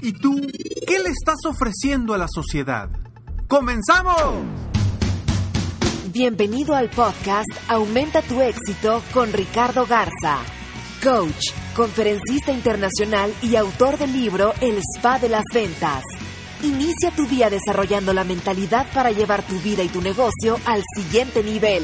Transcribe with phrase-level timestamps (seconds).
[0.00, 0.40] ¿Y tú
[0.86, 2.88] qué le estás ofreciendo a la sociedad?
[3.48, 4.44] ¡Comenzamos!
[6.12, 10.38] Bienvenido al podcast Aumenta tu éxito con Ricardo Garza,
[11.02, 16.04] coach, conferencista internacional y autor del libro El Spa de las Ventas.
[16.62, 21.42] Inicia tu día desarrollando la mentalidad para llevar tu vida y tu negocio al siguiente
[21.42, 21.82] nivel.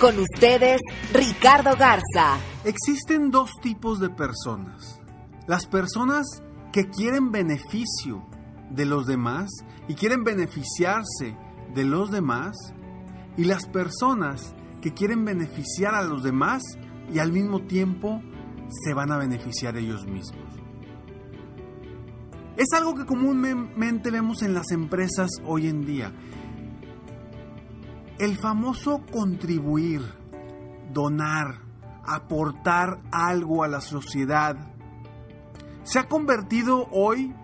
[0.00, 0.80] Con ustedes,
[1.12, 2.38] Ricardo Garza.
[2.64, 4.98] Existen dos tipos de personas.
[5.46, 6.42] Las personas
[6.72, 8.24] que quieren beneficio
[8.70, 9.50] de los demás
[9.88, 11.36] y quieren beneficiarse
[11.74, 12.56] de los demás
[13.36, 16.62] y las personas que quieren beneficiar a los demás
[17.12, 18.22] y al mismo tiempo
[18.68, 20.60] se van a beneficiar ellos mismos.
[22.56, 26.12] Es algo que comúnmente vemos en las empresas hoy en día.
[28.18, 30.02] El famoso contribuir,
[30.92, 31.62] donar,
[32.04, 34.74] aportar algo a la sociedad,
[35.90, 37.34] se ha convertido hoy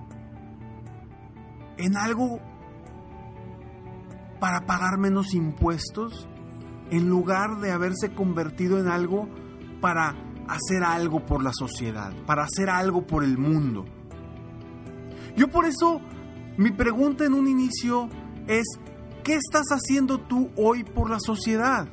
[1.78, 2.38] en algo
[4.38, 6.28] para pagar menos impuestos
[6.92, 9.28] en lugar de haberse convertido en algo
[9.80, 10.14] para
[10.46, 13.84] hacer algo por la sociedad, para hacer algo por el mundo.
[15.36, 16.00] Yo por eso
[16.56, 18.08] mi pregunta en un inicio
[18.46, 18.64] es,
[19.24, 21.88] ¿qué estás haciendo tú hoy por la sociedad?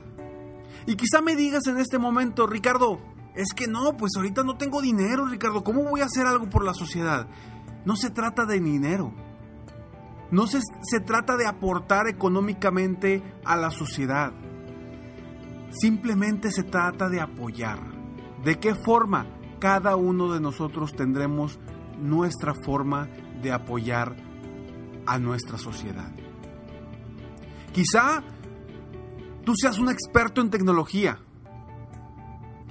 [0.86, 3.00] Y quizá me digas en este momento, Ricardo,
[3.36, 6.64] es que no, pues ahorita no tengo dinero, Ricardo, ¿cómo voy a hacer algo por
[6.64, 7.28] la sociedad?
[7.86, 9.14] No se trata de dinero.
[10.32, 14.34] No se, se trata de aportar económicamente a la sociedad.
[15.72, 17.80] Simplemente se trata de apoyar.
[18.44, 19.28] ¿De qué forma?
[19.60, 21.60] Cada uno de nosotros tendremos
[22.00, 23.10] nuestra forma
[23.42, 24.16] de apoyar
[25.06, 26.12] a nuestra sociedad.
[27.72, 28.24] Quizá
[29.44, 31.20] tú seas un experto en tecnología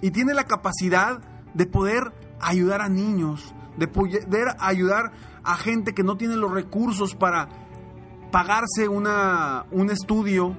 [0.02, 1.22] y tienes la capacidad
[1.54, 5.12] de poder ayudar a niños, de poder ayudar
[5.44, 7.48] a gente que no tiene los recursos para
[8.30, 10.56] pagarse una, un estudio.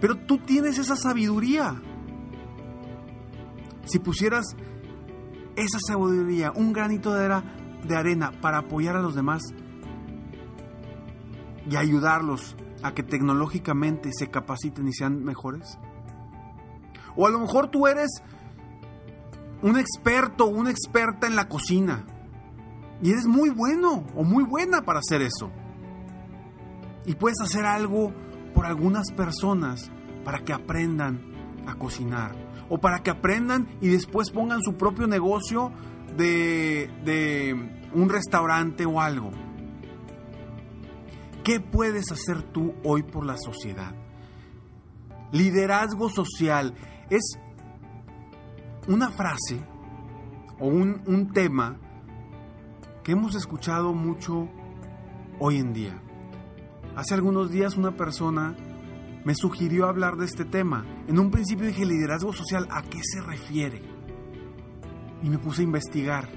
[0.00, 1.80] Pero tú tienes esa sabiduría.
[3.84, 4.56] Si pusieras
[5.54, 7.40] esa sabiduría, un granito de,
[7.86, 9.42] de arena para apoyar a los demás
[11.70, 15.78] y ayudarlos a que tecnológicamente se capaciten y sean mejores.
[17.18, 18.22] O a lo mejor tú eres
[19.60, 22.04] un experto una experta en la cocina.
[23.02, 25.50] Y eres muy bueno o muy buena para hacer eso.
[27.06, 28.12] Y puedes hacer algo
[28.54, 29.90] por algunas personas
[30.24, 31.20] para que aprendan
[31.66, 32.36] a cocinar.
[32.68, 35.72] O para que aprendan y después pongan su propio negocio
[36.16, 39.32] de, de un restaurante o algo.
[41.42, 43.92] ¿Qué puedes hacer tú hoy por la sociedad?
[45.32, 46.74] Liderazgo social
[47.10, 47.38] es
[48.86, 49.60] una frase
[50.58, 51.78] o un, un tema
[53.02, 54.48] que hemos escuchado mucho
[55.38, 56.02] hoy en día.
[56.96, 58.56] Hace algunos días una persona
[59.24, 60.84] me sugirió hablar de este tema.
[61.06, 63.82] En un principio dije liderazgo social, ¿a qué se refiere?
[65.22, 66.28] Y me puse a investigar.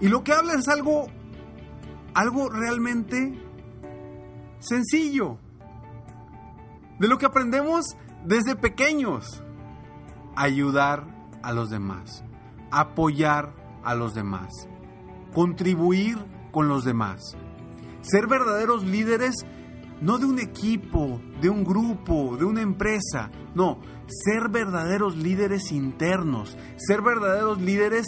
[0.00, 1.06] Y lo que habla es algo
[2.14, 3.38] algo realmente
[4.58, 5.38] sencillo
[6.98, 9.42] de lo que aprendemos desde pequeños.
[10.36, 11.04] Ayudar
[11.42, 12.24] a los demás,
[12.70, 13.52] apoyar
[13.82, 14.68] a los demás,
[15.34, 16.18] contribuir
[16.52, 17.36] con los demás.
[18.02, 19.44] Ser verdaderos líderes
[20.00, 26.56] no de un equipo, de un grupo, de una empresa, no, ser verdaderos líderes internos,
[26.76, 28.06] ser verdaderos líderes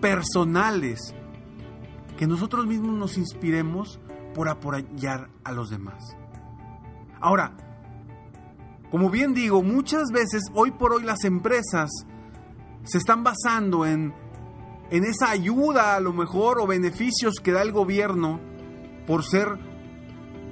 [0.00, 1.14] personales,
[2.16, 4.00] que nosotros mismos nos inspiremos
[4.34, 6.16] por apoyar a los demás.
[7.24, 7.52] Ahora,
[8.90, 11.90] como bien digo, muchas veces hoy por hoy las empresas
[12.82, 14.12] se están basando en
[14.90, 18.40] en esa ayuda a lo mejor o beneficios que da el gobierno
[19.06, 19.58] por ser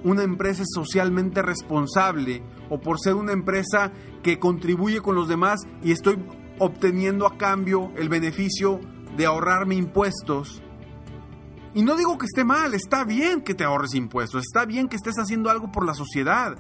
[0.03, 3.93] una empresa socialmente responsable o por ser una empresa
[4.23, 6.25] que contribuye con los demás y estoy
[6.59, 8.81] obteniendo a cambio el beneficio
[9.15, 10.63] de ahorrarme impuestos.
[11.75, 14.97] Y no digo que esté mal, está bien que te ahorres impuestos, está bien que
[14.97, 16.57] estés haciendo algo por la sociedad.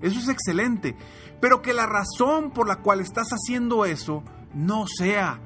[0.00, 0.96] Eso es excelente.
[1.40, 4.24] Pero que la razón por la cual estás haciendo eso
[4.54, 5.40] no sea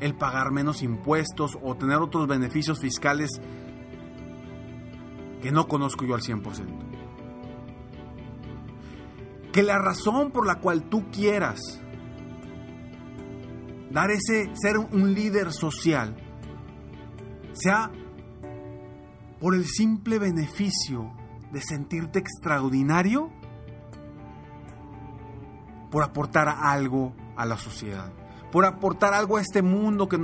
[0.00, 3.30] el pagar menos impuestos o tener otros beneficios fiscales
[5.42, 6.66] que no conozco yo al 100%.
[9.52, 11.80] Que la razón por la cual tú quieras
[13.90, 16.27] dar ese ser un líder social
[17.60, 17.90] sea
[19.40, 21.12] por el simple beneficio
[21.52, 23.30] de sentirte extraordinario
[25.90, 28.12] por aportar algo a la sociedad,
[28.52, 30.18] por aportar algo a este mundo que,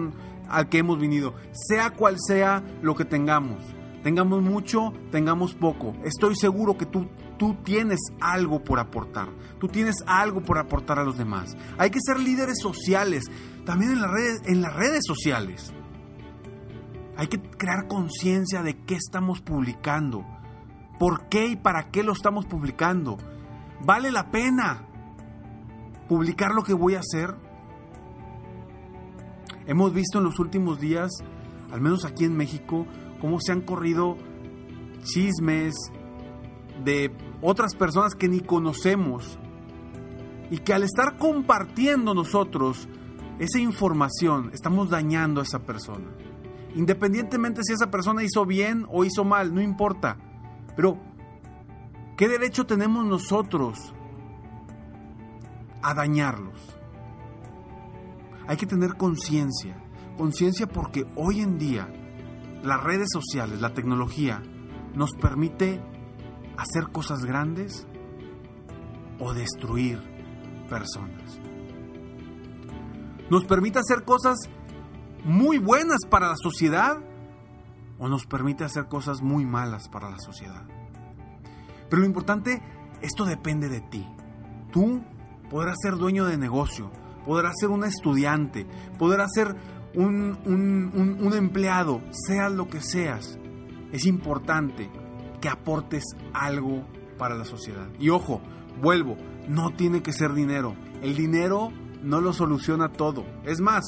[0.48, 3.64] al que hemos venido, sea cual sea lo que tengamos.
[4.02, 5.94] Tengamos mucho, tengamos poco.
[6.04, 7.08] Estoy seguro que tú,
[7.38, 9.28] tú tienes algo por aportar.
[9.58, 11.56] Tú tienes algo por aportar a los demás.
[11.78, 13.25] Hay que ser líderes sociales,
[13.64, 15.72] también en las redes, en las redes sociales.
[17.16, 20.25] Hay que crear conciencia de qué estamos publicando,
[20.99, 23.19] por qué y para qué lo estamos publicando.
[23.84, 24.87] ¿Vale la pena
[26.08, 27.34] publicar lo que voy a hacer?
[29.66, 31.11] Hemos visto en los últimos días,
[31.70, 32.87] al menos aquí en México,
[33.20, 34.17] cómo se han corrido
[35.05, 35.75] chismes
[36.84, 39.38] de otras personas que ni conocemos
[40.50, 42.88] y que al estar compartiendo nosotros
[43.38, 46.23] esa información estamos dañando a esa persona.
[46.74, 50.16] Independientemente si esa persona hizo bien o hizo mal, no importa.
[50.76, 50.98] Pero,
[52.16, 53.94] ¿qué derecho tenemos nosotros
[55.82, 56.76] a dañarlos?
[58.46, 59.76] Hay que tener conciencia.
[60.16, 61.88] Conciencia porque hoy en día
[62.62, 64.42] las redes sociales, la tecnología,
[64.94, 65.80] nos permite
[66.56, 67.86] hacer cosas grandes
[69.18, 70.00] o destruir
[70.68, 71.40] personas.
[73.30, 74.36] Nos permite hacer cosas
[75.24, 76.98] muy buenas para la sociedad
[77.98, 80.64] o nos permite hacer cosas muy malas para la sociedad.
[81.88, 82.62] Pero lo importante,
[83.00, 84.06] esto depende de ti.
[84.72, 85.02] Tú
[85.50, 86.90] podrás ser dueño de negocio,
[87.24, 88.66] podrás ser un estudiante,
[88.98, 89.56] podrás ser
[89.94, 93.38] un, un, empleado, seas lo que seas.
[93.92, 94.90] Es importante
[95.40, 96.84] que aportes algo
[97.18, 97.88] para la sociedad.
[97.98, 98.40] Y ojo,
[98.82, 99.16] vuelvo,
[99.48, 100.74] no tiene que ser dinero.
[101.02, 101.70] El dinero
[102.02, 103.24] no lo soluciona todo.
[103.44, 103.84] Es más,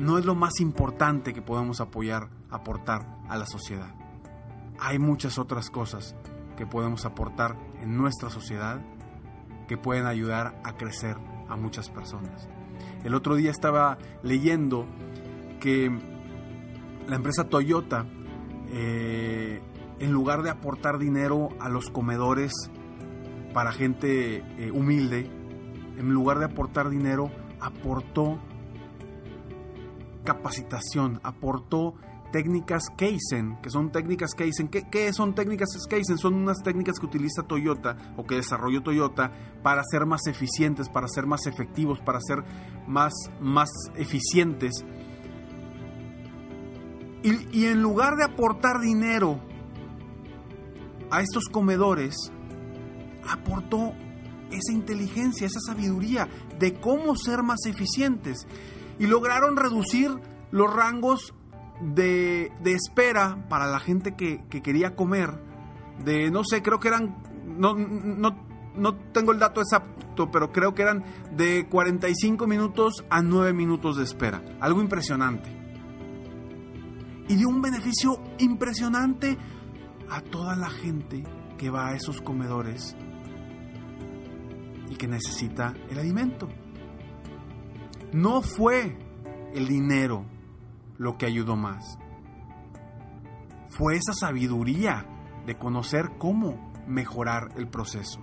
[0.00, 3.94] no es lo más importante que podemos apoyar, aportar a la sociedad.
[4.78, 6.16] Hay muchas otras cosas
[6.56, 8.80] que podemos aportar en nuestra sociedad
[9.68, 11.18] que pueden ayudar a crecer
[11.50, 12.48] a muchas personas.
[13.04, 14.86] El otro día estaba leyendo
[15.60, 15.90] que
[17.06, 18.06] la empresa Toyota,
[18.70, 19.60] eh,
[19.98, 22.52] en lugar de aportar dinero a los comedores
[23.52, 25.30] para gente eh, humilde,
[25.98, 27.30] en lugar de aportar dinero,
[27.60, 28.38] aportó
[30.30, 31.94] capacitación, aportó
[32.30, 34.68] técnicas Kaizen, que son técnicas Kaizen.
[34.68, 36.18] ¿Qué, ¿Qué, son técnicas Kaizen?
[36.18, 39.32] Son unas técnicas que utiliza Toyota o que desarrolló Toyota
[39.64, 42.44] para ser más eficientes, para ser más efectivos, para ser
[42.86, 44.84] más, más eficientes.
[47.24, 49.40] Y en lugar de aportar dinero
[51.10, 52.14] a estos comedores,
[53.28, 53.92] aportó
[54.52, 58.46] esa inteligencia, esa sabiduría de cómo ser más eficientes
[59.00, 60.10] y lograron reducir
[60.52, 61.34] los rangos
[61.80, 65.42] de, espera para la gente que, quería comer.
[66.04, 67.16] De, no sé, creo que eran,
[67.46, 68.36] no, no,
[68.76, 71.02] no tengo el dato exacto, pero creo que eran
[71.34, 74.42] de 45 minutos a 9 minutos de espera.
[74.60, 75.50] Algo impresionante.
[77.26, 79.38] Y dio un beneficio impresionante
[80.10, 81.24] a toda la gente
[81.56, 82.96] que va a esos comedores
[84.90, 86.48] y que necesita el alimento.
[88.12, 88.98] No fue
[89.54, 90.24] el dinero
[90.98, 91.96] lo que ayudó más.
[93.68, 95.06] Fue esa sabiduría
[95.46, 98.20] de conocer cómo mejorar el proceso.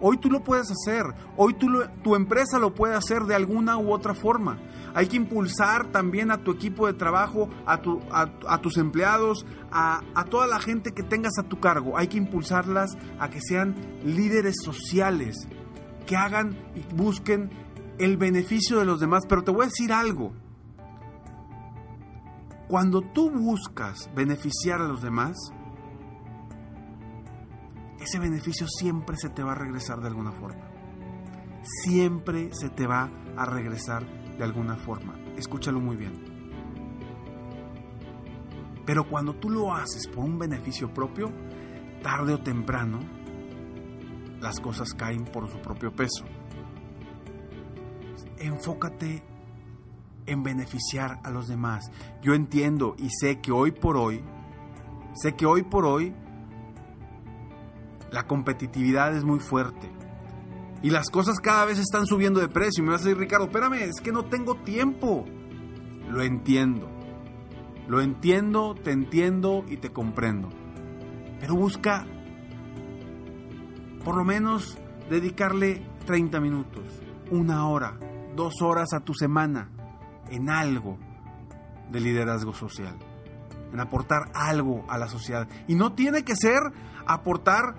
[0.00, 1.06] Hoy tú lo puedes hacer,
[1.38, 1.68] hoy tú
[2.02, 4.58] tu empresa lo puede hacer de alguna u otra forma.
[4.94, 7.80] Hay que impulsar también a tu equipo de trabajo, a,
[8.46, 11.96] a, tus empleados, a toda la gente que tengas a tu cargo.
[11.96, 13.74] Hay que impulsarlas a que sean
[14.04, 15.48] líderes sociales,
[16.06, 17.50] que hagan y busquen
[17.98, 19.24] el beneficio de los demás.
[19.28, 20.32] Pero te voy a decir algo.
[22.68, 25.36] Cuando tú buscas beneficiar a los demás,
[28.00, 30.68] ese beneficio siempre se te va a regresar de alguna forma.
[31.62, 34.04] Siempre se te va a regresar
[34.36, 35.18] de alguna forma.
[35.36, 36.36] Escúchalo muy bien.
[38.84, 41.32] Pero cuando tú lo haces por un beneficio propio,
[42.02, 43.00] tarde o temprano,
[44.40, 46.24] las cosas caen por su propio peso.
[48.38, 49.22] Enfócate
[50.26, 51.90] en beneficiar a los demás.
[52.22, 54.22] Yo entiendo y sé que hoy por hoy,
[55.14, 56.14] sé que hoy por hoy,
[58.10, 59.90] la competitividad es muy fuerte.
[60.82, 62.82] Y las cosas cada vez están subiendo de precio.
[62.82, 65.24] Y me vas a decir, Ricardo, espérame, es que no tengo tiempo.
[66.08, 66.88] Lo entiendo.
[67.88, 70.48] Lo entiendo, te entiendo y te comprendo.
[71.40, 72.06] Pero busca
[74.04, 74.78] por lo menos
[75.10, 76.84] dedicarle 30 minutos,
[77.30, 77.98] una hora,
[78.36, 79.70] dos horas a tu semana
[80.30, 80.98] en algo
[81.90, 82.96] de liderazgo social,
[83.72, 85.48] en aportar algo a la sociedad.
[85.66, 86.60] Y no tiene que ser
[87.06, 87.74] aportar,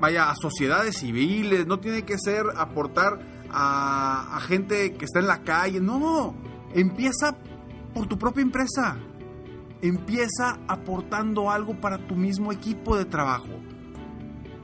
[0.00, 3.20] vaya, a sociedades civiles, no tiene que ser aportar
[3.50, 6.34] a, a gente que está en la calle, no,
[6.74, 7.36] empieza
[7.94, 8.96] por tu propia empresa.
[9.82, 13.48] Empieza aportando algo para tu mismo equipo de trabajo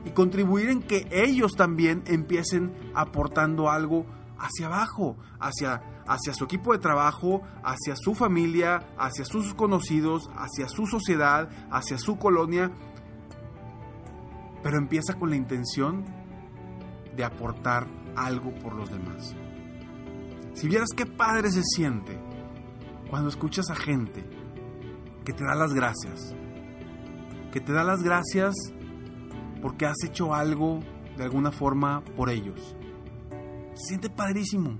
[0.07, 4.07] y contribuir en que ellos también empiecen aportando algo
[4.39, 10.69] hacia abajo, hacia, hacia su equipo de trabajo, hacia su familia, hacia sus conocidos, hacia
[10.69, 12.71] su sociedad, hacia su colonia.
[14.63, 16.05] Pero empieza con la intención
[17.17, 19.35] de aportar algo por los demás.
[20.55, 22.17] Si vieras qué padre se siente
[23.11, 24.25] cuando escuchas a gente
[25.25, 26.33] que te da las gracias,
[27.51, 28.55] que te da las gracias
[29.61, 30.81] porque has hecho algo
[31.17, 32.77] de alguna forma por ellos.
[33.75, 34.79] Se siente padrísimo.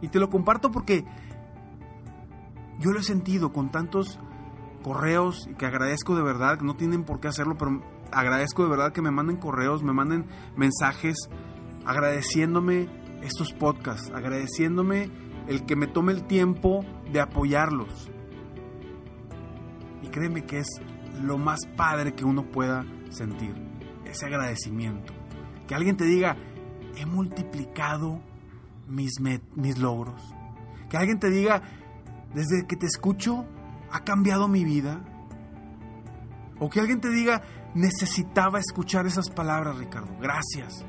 [0.00, 1.04] Y te lo comparto porque
[2.78, 4.18] yo lo he sentido con tantos
[4.82, 7.82] correos y que agradezco de verdad, no tienen por qué hacerlo, pero
[8.12, 11.16] agradezco de verdad que me manden correos, me manden mensajes
[11.84, 12.88] agradeciéndome
[13.22, 15.10] estos podcasts, agradeciéndome
[15.48, 18.10] el que me tome el tiempo de apoyarlos.
[20.02, 20.68] Y créeme que es
[21.20, 23.54] lo más padre que uno pueda sentir,
[24.04, 25.12] ese agradecimiento.
[25.66, 26.36] Que alguien te diga,
[26.96, 28.20] he multiplicado
[28.88, 29.20] mis,
[29.54, 30.22] mis logros.
[30.88, 31.62] Que alguien te diga,
[32.34, 33.44] desde que te escucho,
[33.90, 35.00] ha cambiado mi vida.
[36.58, 37.42] O que alguien te diga,
[37.74, 40.16] necesitaba escuchar esas palabras, Ricardo.
[40.20, 40.84] Gracias.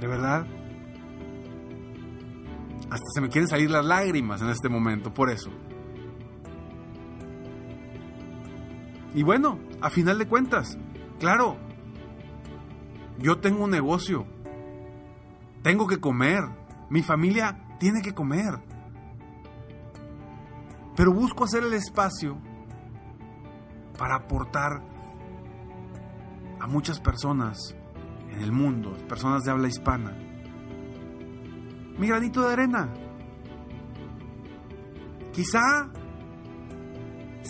[0.00, 0.46] De verdad.
[2.90, 5.50] Hasta se me quieren salir las lágrimas en este momento, por eso.
[9.14, 10.78] Y bueno, a final de cuentas,
[11.18, 11.56] claro,
[13.18, 14.26] yo tengo un negocio,
[15.62, 16.42] tengo que comer,
[16.88, 18.60] mi familia tiene que comer,
[20.96, 22.38] pero busco hacer el espacio
[23.98, 24.82] para aportar
[26.60, 27.74] a muchas personas
[28.30, 30.16] en el mundo, personas de habla hispana.
[31.98, 32.88] Mi granito de arena.
[35.32, 35.90] Quizá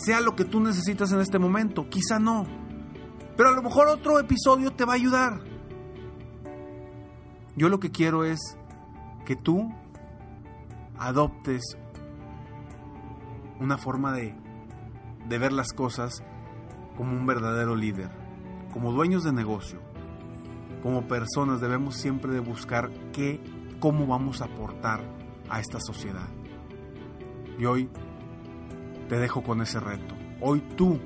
[0.01, 2.47] sea lo que tú necesitas en este momento, quizá no.
[3.37, 5.41] Pero a lo mejor otro episodio te va a ayudar.
[7.57, 8.39] Yo lo que quiero es
[9.25, 9.71] que tú
[10.99, 11.77] adoptes
[13.59, 14.35] una forma de,
[15.29, 16.23] de ver las cosas
[16.97, 18.11] como un verdadero líder,
[18.73, 19.81] como dueños de negocio,
[20.83, 23.41] como personas debemos siempre de buscar qué,
[23.79, 25.01] cómo vamos a aportar
[25.49, 26.29] a esta sociedad.
[27.59, 27.91] Y hoy
[29.11, 30.15] te dejo con ese reto.
[30.41, 31.01] Hoy tú,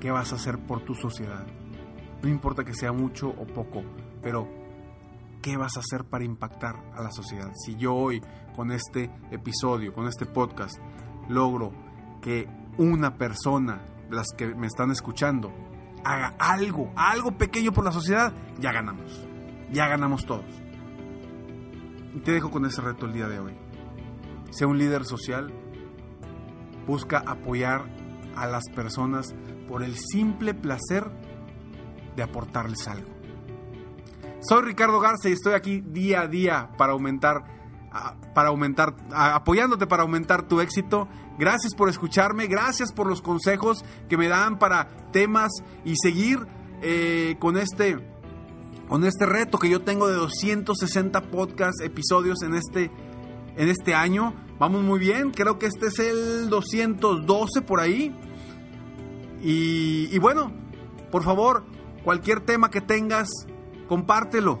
[0.00, 1.46] ¿qué vas a hacer por tu sociedad?
[2.20, 3.84] No importa que sea mucho o poco,
[4.20, 4.48] pero
[5.40, 7.52] ¿qué vas a hacer para impactar a la sociedad?
[7.64, 8.20] Si yo hoy,
[8.56, 10.78] con este episodio, con este podcast,
[11.28, 11.72] logro
[12.20, 15.52] que una persona, las que me están escuchando,
[16.04, 19.28] haga algo, algo pequeño por la sociedad, ya ganamos.
[19.70, 20.60] Ya ganamos todos.
[22.16, 23.56] Y te dejo con ese reto el día de hoy.
[24.50, 25.52] Sea un líder social
[26.88, 27.84] busca apoyar
[28.34, 29.34] a las personas
[29.68, 31.04] por el simple placer
[32.16, 33.10] de aportarles algo.
[34.40, 37.44] Soy Ricardo Garza y estoy aquí día a día para aumentar,
[38.34, 41.08] para aumentar, apoyándote para aumentar tu éxito.
[41.38, 45.50] Gracias por escucharme, gracias por los consejos que me dan para temas
[45.84, 46.46] y seguir
[46.80, 47.98] eh, con este,
[48.88, 52.90] con este reto que yo tengo de 260 podcast episodios en este,
[53.56, 54.47] en este año.
[54.58, 58.14] Vamos muy bien, creo que este es el 212 por ahí.
[59.40, 60.52] Y, bueno,
[61.12, 61.64] por favor,
[62.02, 63.28] cualquier tema que tengas,
[63.86, 64.60] compártelo.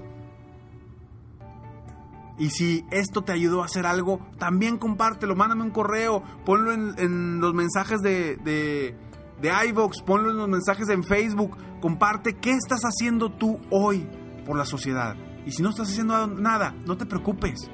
[2.38, 7.40] Y si esto te ayudó a hacer algo, también compártelo, mándame un correo, ponlo en,
[7.40, 8.96] los mensajes de, de,
[9.42, 14.08] de iVox, ponlo en los mensajes en Facebook, comparte qué estás haciendo tú hoy
[14.46, 15.16] por la sociedad.
[15.44, 17.68] Y si no estás haciendo nada, no te preocupes.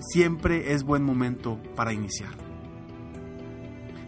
[0.00, 2.44] Siempre es buen momento para iniciar.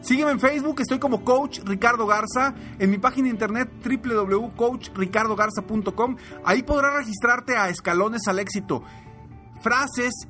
[0.07, 6.17] Sígueme en Facebook, estoy como Coach Ricardo Garza, en mi página de internet www.coachricardogarza.com.
[6.45, 8.85] Ahí podrás registrarte a escalones al éxito.
[9.61, 10.29] Frases,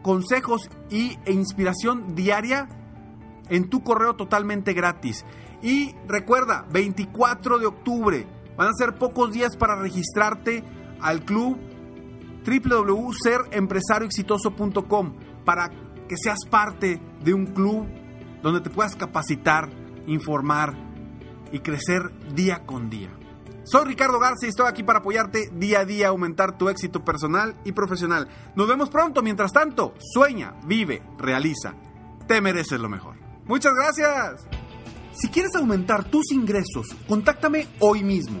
[0.00, 2.68] consejos y, e inspiración diaria
[3.50, 5.26] en tu correo totalmente gratis.
[5.60, 10.64] Y recuerda, 24 de octubre, van a ser pocos días para registrarte
[11.02, 11.58] al club
[12.46, 15.68] www.serempresarioexitoso.com para
[16.08, 17.88] que seas parte de un club
[18.42, 19.68] donde te puedas capacitar,
[20.06, 20.74] informar
[21.50, 23.10] y crecer día con día.
[23.64, 27.04] Soy Ricardo Garza y estoy aquí para apoyarte día a día a aumentar tu éxito
[27.04, 28.28] personal y profesional.
[28.54, 31.74] Nos vemos pronto, mientras tanto, sueña, vive, realiza.
[32.28, 33.16] Te mereces lo mejor.
[33.46, 34.46] Muchas gracias.
[35.12, 38.40] Si quieres aumentar tus ingresos, contáctame hoy mismo.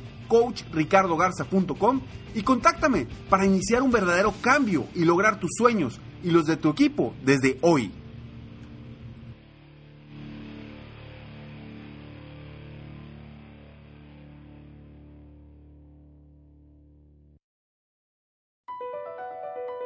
[0.31, 2.01] www.coachricardogarza.com
[2.33, 6.69] y contáctame para iniciar un verdadero cambio y lograr tus sueños y los de tu
[6.69, 7.91] equipo desde hoy.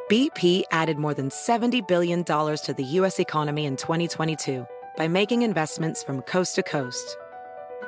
[0.08, 3.20] BP added more than $70 billion to the U.S.
[3.20, 7.18] economy in 2022 by making investments from coast to coast.